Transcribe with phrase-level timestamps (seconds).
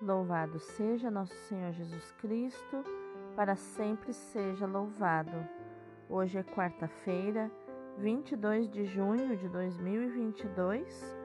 [0.00, 2.84] Louvado seja nosso Senhor Jesus Cristo,
[3.34, 5.48] para sempre seja louvado.
[6.06, 7.50] Hoje é quarta-feira,
[7.96, 11.16] 22 de junho de 2022,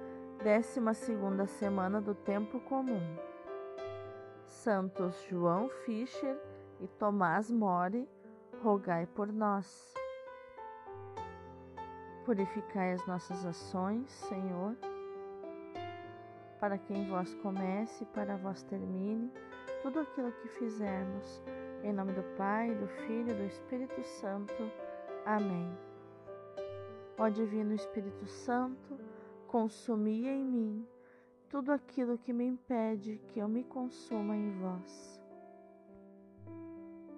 [0.42, 3.18] 12 semana do Tempo Comum.
[4.48, 6.40] Santos João Fischer
[6.80, 8.08] e Tomás More,
[8.64, 9.94] rogai por nós.
[12.24, 14.78] Purificai as nossas ações, Senhor
[16.62, 19.32] para que em vós comece e para vós termine
[19.82, 21.42] tudo aquilo que fizermos.
[21.84, 24.72] Em nome do Pai, do Filho e do Espírito Santo.
[25.26, 25.76] Amém.
[27.18, 29.00] Ó Divino Espírito Santo,
[29.48, 30.88] consumi em mim
[31.50, 35.20] tudo aquilo que me impede que eu me consuma em vós.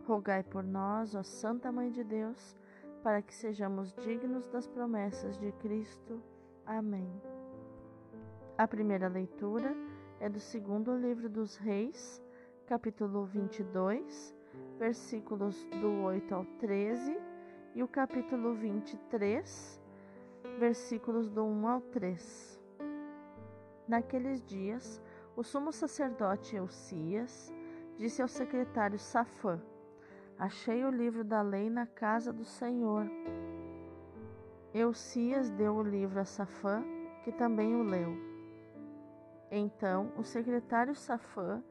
[0.08, 2.56] Rogai por nós, ó Santa Mãe de Deus,
[3.04, 6.22] para que sejamos dignos das promessas de Cristo.
[6.66, 7.33] Amém.
[8.56, 9.76] A primeira leitura
[10.20, 12.22] é do segundo livro dos Reis,
[12.68, 14.36] capítulo 22,
[14.78, 17.18] versículos do 8 ao 13,
[17.74, 19.82] e o capítulo 23,
[20.60, 22.62] versículos do 1 ao 3.
[23.88, 25.02] Naqueles dias,
[25.36, 27.52] o sumo sacerdote Eucias
[27.98, 29.60] disse ao secretário Safã:
[30.38, 33.10] Achei o livro da lei na casa do Senhor.
[34.76, 36.84] Eucias deu o livro a Safã,
[37.24, 38.33] que também o leu.
[39.56, 41.64] Então o secretário Safã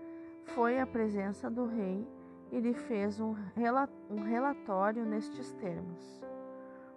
[0.54, 2.06] foi à presença do rei
[2.52, 3.34] e lhe fez um,
[4.24, 6.22] relatório nestes termos: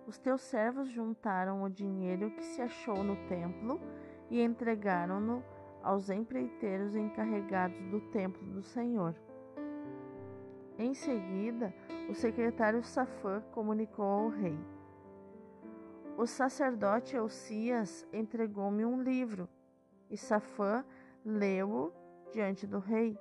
[0.06, 3.82] Os teus servos juntaram o dinheiro que se achou no templo
[4.30, 5.44] e entregaram-no
[5.82, 9.16] aos empreiteiros encarregados do templo do Senhor.
[10.78, 11.74] Em seguida,
[12.08, 14.60] o secretário Safã comunicou ao rei:
[16.16, 19.50] O sacerdote Elcias entregou-me um livro
[20.10, 20.84] e Safã
[21.24, 21.92] leu-o
[22.32, 23.18] diante do rei.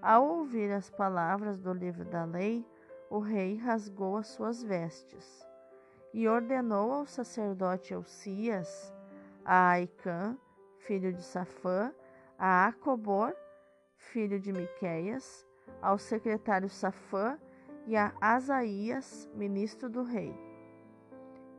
[0.00, 2.66] Ao ouvir as palavras do livro da lei,
[3.08, 5.46] o rei rasgou as suas vestes
[6.12, 8.92] e ordenou ao sacerdote Elcias,
[9.44, 10.36] a Aicã,
[10.78, 11.92] filho de Safã,
[12.38, 13.34] a Acobor,
[13.96, 15.46] filho de Miqueias,
[15.80, 17.38] ao secretário Safã
[17.86, 20.34] e a Asaías, ministro do rei.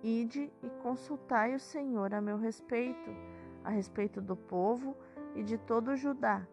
[0.03, 3.09] Ide e consultai o Senhor a meu respeito
[3.63, 4.96] a respeito do povo
[5.35, 6.46] e de todo Judá,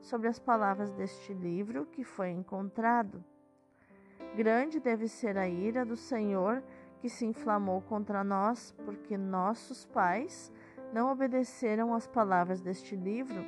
[0.00, 3.24] sobre as palavras deste livro que foi encontrado.
[4.36, 6.62] Grande deve ser a ira do Senhor
[7.00, 10.52] que se inflamou contra nós, porque nossos pais
[10.92, 13.44] não obedeceram às palavras deste livro,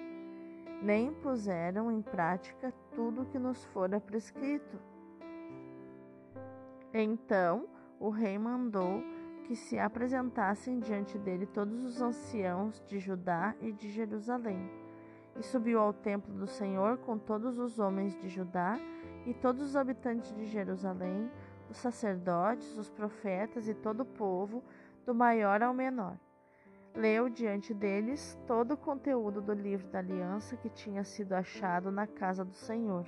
[0.83, 4.79] nem puseram em prática tudo o que nos fora prescrito.
[6.93, 9.03] Então o rei mandou
[9.51, 14.71] que se apresentassem diante dele todos os anciãos de Judá e de Jerusalém.
[15.35, 18.79] E subiu ao templo do Senhor com todos os homens de Judá
[19.27, 21.29] e todos os habitantes de Jerusalém,
[21.69, 24.63] os sacerdotes, os profetas e todo o povo,
[25.05, 26.17] do maior ao menor.
[26.95, 32.07] Leu diante deles todo o conteúdo do livro da aliança que tinha sido achado na
[32.07, 33.05] casa do Senhor.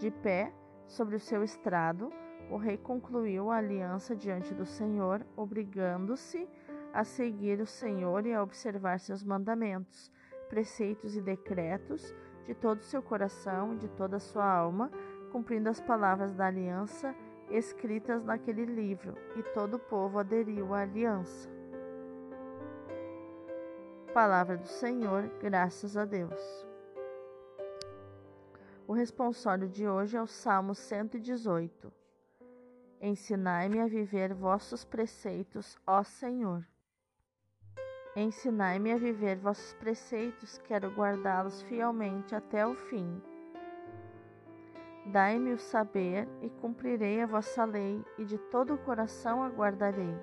[0.00, 0.52] De pé,
[0.88, 2.12] sobre o seu estrado,
[2.50, 6.48] o rei concluiu a aliança diante do Senhor, obrigando-se
[6.92, 10.10] a seguir o Senhor e a observar seus mandamentos,
[10.48, 12.14] preceitos e decretos
[12.44, 14.90] de todo o seu coração e de toda a sua alma,
[15.30, 17.14] cumprindo as palavras da aliança
[17.50, 21.48] escritas naquele livro, e todo o povo aderiu à aliança.
[24.12, 26.66] Palavra do Senhor, graças a Deus.
[28.86, 32.01] O responsório de hoje é o Salmo 118.
[33.04, 36.64] Ensinai-me a viver vossos preceitos, ó Senhor.
[38.14, 43.20] Ensinai-me a viver vossos preceitos, quero guardá-los fielmente até o fim.
[45.06, 50.14] Dai-me o saber e cumprirei a vossa lei, e de todo o coração aguardarei.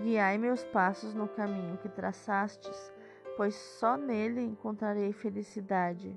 [0.00, 2.92] Guiai meus passos no caminho que traçastes,
[3.36, 6.16] pois só nele encontrarei felicidade.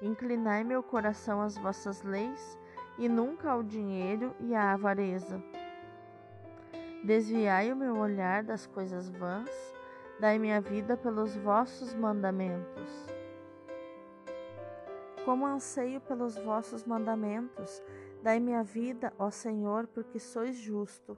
[0.00, 2.58] Inclinai meu coração às vossas leis
[2.98, 5.42] e nunca ao dinheiro e à avareza.
[7.04, 9.48] Desviai o meu olhar das coisas vãs,
[10.18, 13.06] dai minha vida pelos vossos mandamentos.
[15.24, 17.82] Como anseio pelos vossos mandamentos,
[18.22, 21.16] dai minha vida, ó Senhor, porque sois justo.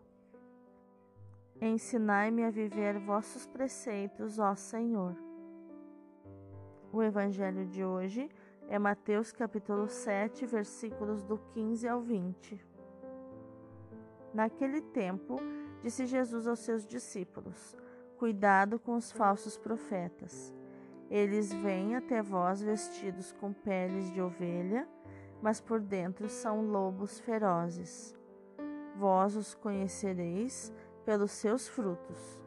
[1.61, 5.15] Ensinai-me a viver vossos preceitos, ó Senhor.
[6.93, 8.29] O Evangelho de hoje
[8.71, 12.65] é Mateus capítulo 7, versículos do 15 ao 20.
[14.33, 15.41] Naquele tempo,
[15.83, 17.77] disse Jesus aos seus discípulos:
[18.17, 20.55] Cuidado com os falsos profetas.
[21.11, 24.89] Eles vêm até vós vestidos com peles de ovelha,
[25.43, 28.15] mas por dentro são lobos ferozes.
[28.95, 30.73] Vós os conhecereis
[31.05, 32.41] pelos seus frutos.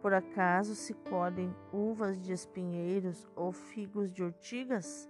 [0.00, 5.08] Por acaso se colhem uvas de espinheiros ou figos de urtigas?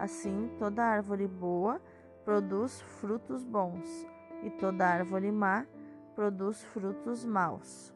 [0.00, 1.78] Assim, toda árvore boa
[2.24, 4.06] produz frutos bons,
[4.42, 5.66] e toda árvore má
[6.14, 7.94] produz frutos maus.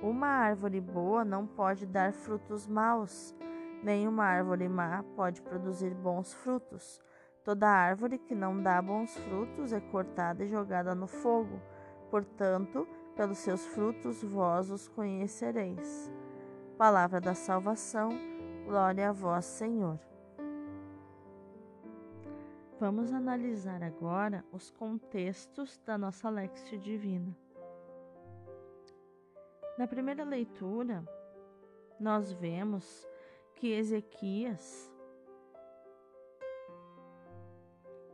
[0.00, 3.34] Uma árvore boa não pode dar frutos maus,
[3.82, 7.02] nem uma árvore má pode produzir bons frutos.
[7.42, 11.60] Toda árvore que não dá bons frutos é cortada e jogada no fogo.
[12.12, 12.86] Portanto,
[13.16, 16.12] pelos seus frutos vós os conhecereis.
[16.78, 18.10] Palavra da salvação,
[18.64, 19.98] glória a vós, Senhor.
[22.80, 27.34] Vamos analisar agora os contextos da nossa Lexio Divina.
[29.78, 31.04] Na primeira leitura,
[32.00, 33.06] nós vemos
[33.54, 34.92] que Ezequias,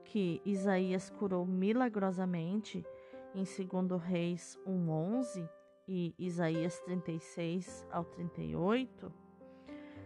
[0.04, 2.84] que Isaías curou milagrosamente
[3.34, 5.48] em 2 Reis 1:11
[5.88, 9.10] e Isaías 36 ao 38,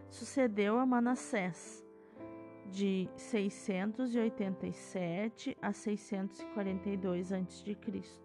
[0.08, 1.83] sucedeu a Manassés
[2.74, 8.24] de 687 a 642 a.C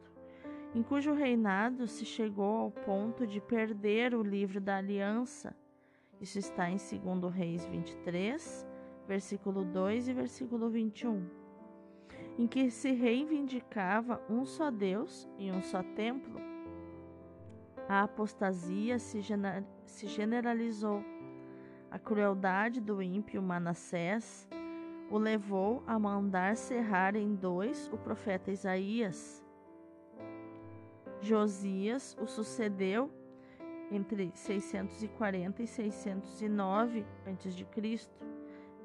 [0.74, 5.56] em cujo reinado se chegou ao ponto de perder o livro da aliança.
[6.22, 8.68] Isso está em 2 Reis 23,
[9.08, 11.28] versículo 2 e versículo 21,
[12.38, 16.40] em que se reivindicava um só Deus e um só templo.
[17.88, 19.22] A apostasia se,
[20.06, 21.04] generalizou.
[21.92, 24.48] A crueldade do ímpio Manassés
[25.10, 29.44] o levou a mandar serrar em dois o profeta Isaías
[31.22, 33.12] Josias o sucedeu
[33.92, 38.10] entre 640 e 609 a.C.,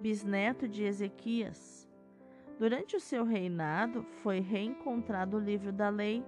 [0.01, 1.89] bisneto de Ezequias.
[2.59, 6.25] Durante o seu reinado, foi reencontrado o livro da lei.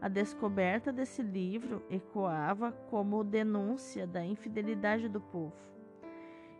[0.00, 5.56] A descoberta desse livro ecoava como denúncia da infidelidade do povo.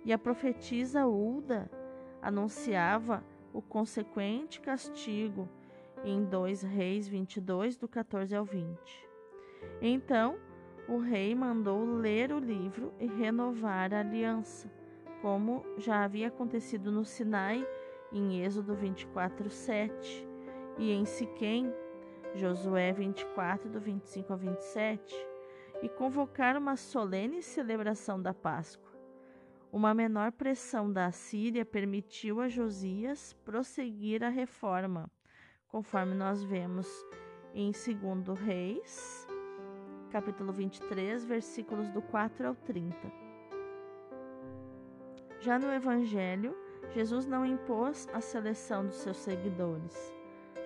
[0.07, 1.69] E a profetisa Ulda
[2.23, 5.49] anunciava o consequente castigo
[6.05, 8.79] em 2 Reis 22, do 14 ao 20.
[9.83, 10.37] Então
[10.89, 14.71] o rei mandou ler o livro e renovar a aliança,
[15.21, 17.67] como já havia acontecido no Sinai,
[18.13, 20.29] em Êxodo 24, 7,
[20.79, 21.75] e em Siquém,
[22.37, 25.17] Josué 24, do 25 ao 27,
[25.83, 28.86] e convocar uma solene celebração da Páscoa.
[29.77, 35.11] Uma menor pressão da Assíria permitiu a Josias prosseguir a reforma
[35.69, 36.89] conforme nós vemos
[37.53, 39.29] em 2 Reis,
[40.11, 42.97] capítulo 23, versículos do 4 ao 30.
[45.41, 46.57] Já no Evangelho,
[46.95, 50.11] Jesus não impôs a seleção dos seus seguidores.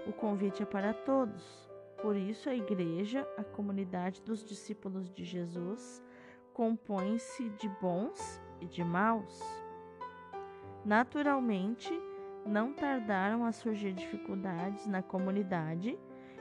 [0.06, 1.68] O convite é para todos.
[2.00, 6.00] Por isso, a igreja, a comunidade dos discípulos de Jesus,
[6.54, 9.40] compõe-se de bons e de maus.
[10.84, 11.90] Naturalmente,
[12.46, 15.98] não tardaram a surgir dificuldades na comunidade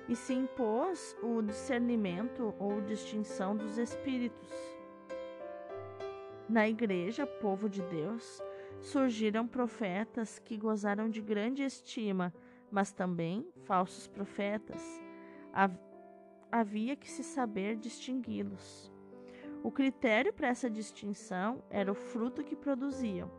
[0.07, 4.49] e se impôs o discernimento ou distinção dos espíritos.
[6.47, 8.41] Na igreja, povo de Deus,
[8.81, 12.33] surgiram profetas que gozaram de grande estima,
[12.71, 14.81] mas também falsos profetas.
[16.51, 18.91] Havia que se saber distingui-los.
[19.63, 23.29] O critério para essa distinção era o fruto que produziam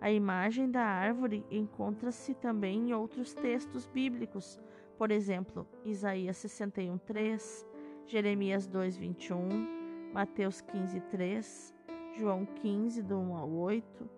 [0.00, 4.60] a imagem da árvore encontra-se também em outros textos bíblicos,
[4.96, 7.66] por exemplo, Isaías 61:3,
[8.06, 11.74] Jeremias 2:21, Mateus 15:3,
[12.16, 14.08] João 15 do 1 ao 8.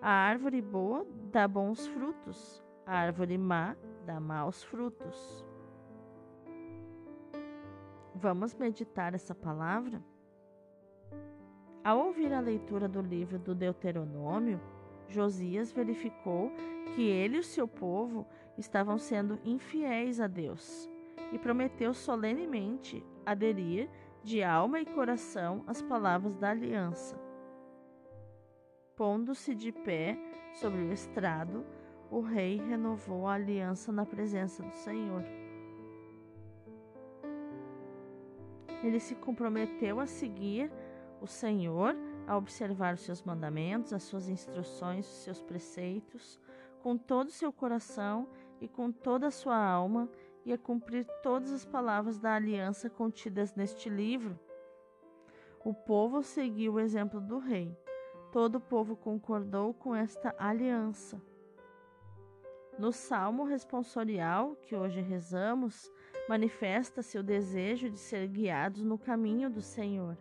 [0.00, 5.44] A árvore boa dá bons frutos, a árvore má dá maus frutos.
[8.14, 10.00] Vamos meditar essa palavra?
[11.88, 14.60] Ao ouvir a leitura do livro do Deuteronômio,
[15.08, 16.52] Josias verificou
[16.94, 18.26] que ele e o seu povo
[18.58, 20.86] estavam sendo infiéis a Deus
[21.32, 23.88] e prometeu solenemente aderir
[24.22, 27.18] de alma e coração às palavras da aliança.
[28.94, 30.18] Pondo-se de pé
[30.52, 31.64] sobre o estrado,
[32.10, 35.24] o rei renovou a aliança na presença do Senhor.
[38.84, 40.70] Ele se comprometeu a seguir
[41.20, 41.94] o Senhor
[42.26, 46.38] a observar os seus mandamentos, as suas instruções, os seus preceitos,
[46.82, 48.28] com todo o seu coração
[48.60, 50.08] e com toda a sua alma,
[50.44, 54.38] e a cumprir todas as palavras da aliança contidas neste livro.
[55.62, 57.76] O povo seguiu o exemplo do rei.
[58.32, 61.20] Todo o povo concordou com esta aliança.
[62.78, 65.92] No salmo responsorial que hoje rezamos,
[66.28, 70.16] manifesta-se o desejo de ser guiados no caminho do Senhor.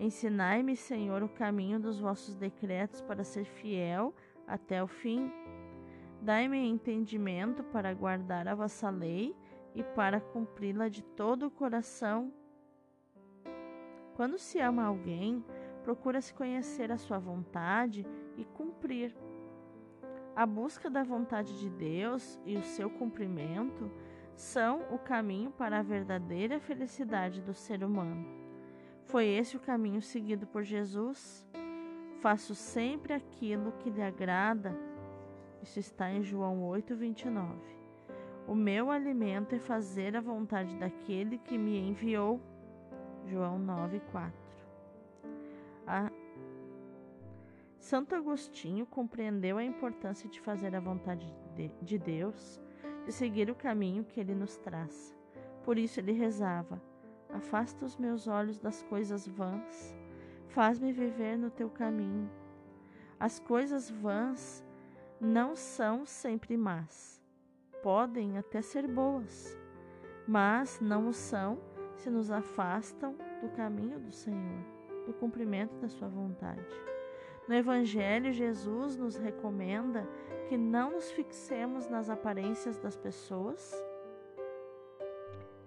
[0.00, 4.14] Ensinai-me, Senhor, o caminho dos vossos decretos para ser fiel
[4.46, 5.30] até o fim.
[6.22, 9.36] Dai-me entendimento para guardar a vossa lei
[9.74, 12.32] e para cumpri-la de todo o coração.
[14.16, 15.44] Quando se ama alguém,
[15.84, 18.06] procura-se conhecer a sua vontade
[18.38, 19.14] e cumprir.
[20.34, 23.90] A busca da vontade de Deus e o seu cumprimento
[24.34, 28.49] são o caminho para a verdadeira felicidade do ser humano.
[29.10, 31.44] Foi esse o caminho seguido por Jesus.
[32.20, 34.72] Faço sempre aquilo que lhe agrada.
[35.60, 37.58] Isso está em João 8, 29.
[38.46, 42.40] O meu alimento é fazer a vontade daquele que me enviou.
[43.26, 44.32] João 9, 4.
[45.88, 46.12] A
[47.80, 51.26] Santo Agostinho compreendeu a importância de fazer a vontade
[51.82, 52.60] de Deus,
[53.04, 55.16] de seguir o caminho que ele nos traz.
[55.64, 56.80] Por isso ele rezava:
[57.32, 59.94] Afasta os meus olhos das coisas vãs,
[60.48, 62.30] faz-me viver no teu caminho.
[63.18, 64.64] As coisas vãs
[65.20, 67.22] não são sempre más,
[67.82, 69.56] podem até ser boas,
[70.26, 71.58] mas não o são
[71.96, 74.64] se nos afastam do caminho do Senhor,
[75.06, 76.64] do cumprimento da Sua vontade.
[77.46, 80.08] No Evangelho, Jesus nos recomenda
[80.48, 83.74] que não nos fixemos nas aparências das pessoas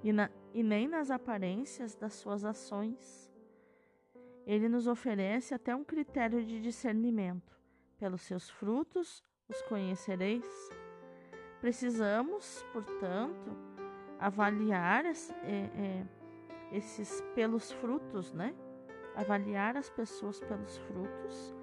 [0.03, 3.31] e, na, e nem nas aparências das suas ações.
[4.45, 7.57] Ele nos oferece até um critério de discernimento.
[7.97, 10.45] Pelos seus frutos os conhecereis.
[11.59, 13.51] Precisamos, portanto,
[14.19, 16.05] avaliar é, é,
[16.71, 18.53] esses pelos frutos, né?
[19.15, 21.55] Avaliar as pessoas pelos frutos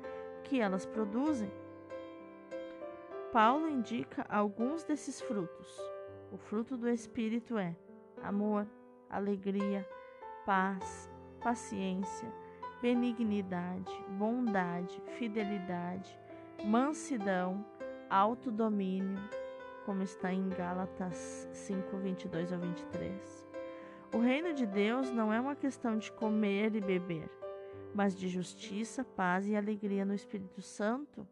[0.45, 1.51] que elas produzem.
[3.33, 5.79] Paulo indica alguns desses frutos.
[6.33, 7.77] O fruto do Espírito é
[8.23, 8.67] amor,
[9.11, 9.87] alegria,
[10.47, 12.33] paz, paciência,
[12.81, 16.19] benignidade, bondade, fidelidade,
[16.65, 17.65] mansidão,
[18.09, 19.19] autodomínio,
[19.85, 23.49] como está em Gálatas 5, 22 a 23.
[24.15, 27.29] O reino de Deus não é uma questão de comer e beber
[27.95, 31.27] mas de justiça, paz e alegria no Espírito Santo,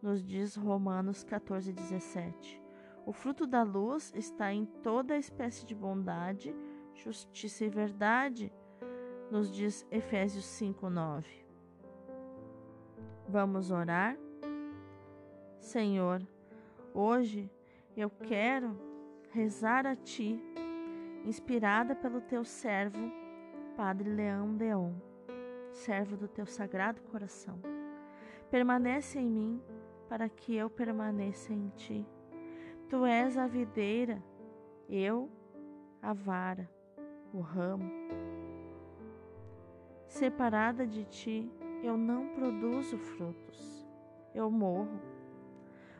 [0.00, 2.60] nos diz Romanos 14, 17.
[3.04, 6.54] O fruto da luz está em toda espécie de bondade,
[6.94, 8.52] justiça e verdade,
[9.30, 11.28] nos diz Efésios 5, 9.
[13.28, 14.16] Vamos orar?
[15.58, 16.26] Senhor,
[16.92, 17.50] hoje
[17.96, 18.78] eu quero
[19.30, 20.42] rezar a Ti,
[21.24, 23.10] inspirada pelo Teu servo,
[23.76, 24.92] Padre Leão Deon
[25.72, 27.58] servo do teu sagrado coração.
[28.50, 29.62] Permanece em mim,
[30.08, 32.06] para que eu permaneça em ti.
[32.88, 34.22] Tu és a videira,
[34.88, 35.30] eu
[36.02, 36.68] a vara,
[37.32, 37.90] o ramo.
[40.06, 41.50] Separada de ti,
[41.82, 43.86] eu não produzo frutos,
[44.34, 45.00] eu morro.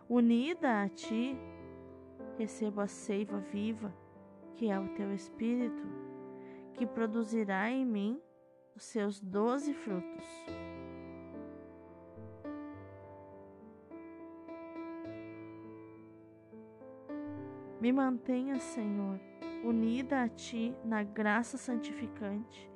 [0.09, 1.37] Unida a ti,
[2.37, 3.93] recebo a seiva viva,
[4.57, 5.83] que é o teu espírito,
[6.75, 8.21] que produzirá em mim
[8.77, 10.27] os seus doze frutos.
[17.81, 19.19] Me mantenha, Senhor,
[19.63, 22.71] unida a Ti na graça santificante,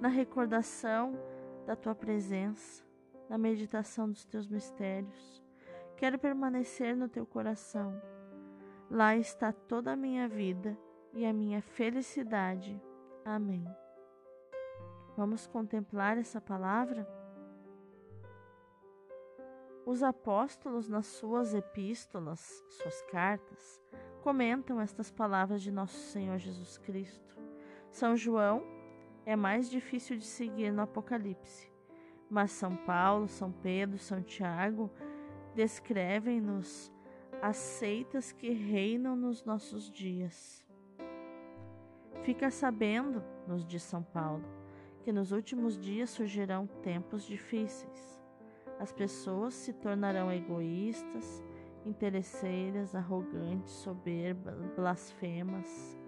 [0.00, 1.18] na recordação
[1.66, 2.84] da Tua presença,
[3.28, 5.42] na meditação dos Teus mistérios.
[5.96, 8.00] Quero permanecer no Teu coração.
[8.90, 10.76] Lá está toda a minha vida
[11.14, 12.80] e a minha felicidade.
[13.24, 13.64] Amém.
[15.16, 17.06] Vamos contemplar essa palavra?
[19.84, 23.80] Os apóstolos, nas suas epístolas, suas cartas,
[24.22, 27.36] comentam estas palavras de nosso Senhor Jesus Cristo.
[27.90, 28.62] São João
[29.26, 31.70] é mais difícil de seguir no Apocalipse,
[32.30, 34.90] mas São Paulo, São Pedro, São Tiago
[35.54, 36.90] descrevem-nos
[37.42, 40.64] as seitas que reinam nos nossos dias.
[42.22, 44.44] Fica sabendo, nos diz São Paulo,
[45.02, 48.22] que nos últimos dias surgirão tempos difíceis.
[48.78, 51.42] As pessoas se tornarão egoístas,
[51.86, 55.98] interesseiras, arrogantes, soberbas, blasfemas,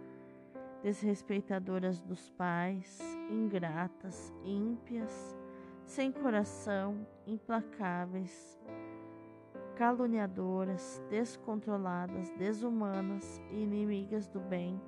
[0.83, 3.01] desrespeitadoras dos pais,
[3.31, 5.37] ingratas, ímpias,
[5.85, 8.59] sem coração, implacáveis,
[9.77, 14.81] caluniadoras, descontroladas, desumanas inimigas do bem,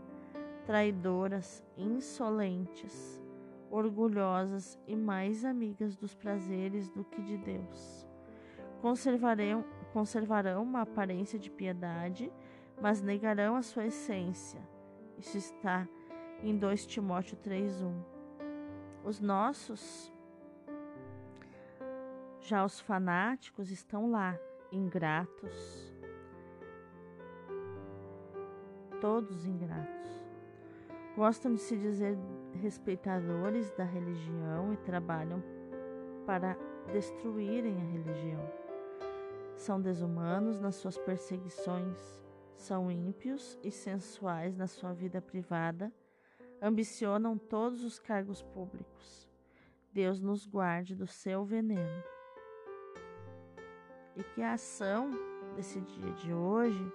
[0.64, 3.20] traidoras, insolentes
[3.70, 8.06] orgulhosas e mais amigas dos prazeres do que de Deus.
[8.80, 9.64] Conservarão,
[9.96, 12.30] conservarão uma aparência de piedade,
[12.82, 14.60] mas negarão a sua essência.
[15.16, 15.88] Isso está
[16.42, 17.94] em 2 Timóteo 3:1.
[19.02, 20.12] Os nossos
[22.40, 24.38] já os fanáticos estão lá,
[24.70, 25.90] ingratos,
[29.00, 30.26] todos ingratos.
[31.16, 32.18] Gostam de se dizer
[32.60, 35.42] respeitadores da religião e trabalham
[36.26, 36.54] para
[36.92, 38.65] destruírem a religião.
[39.56, 41.98] São desumanos nas suas perseguições,
[42.54, 45.92] são ímpios e sensuais na sua vida privada,
[46.60, 49.28] ambicionam todos os cargos públicos.
[49.92, 52.02] Deus nos guarde do seu veneno
[54.14, 55.10] e que a ação
[55.54, 56.92] desse dia de hoje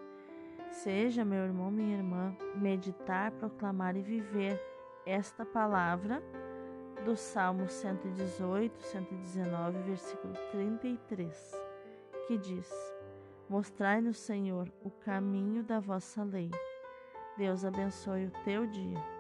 [0.69, 4.59] seja, meu irmão, minha irmã, meditar, proclamar e viver
[5.05, 6.21] esta palavra
[7.03, 11.70] do Salmo 118, 119, versículo 33,
[12.31, 12.71] que diz:
[13.49, 16.49] Mostrai-nos, Senhor, o caminho da vossa lei.
[17.37, 19.10] Deus abençoe o teu dia.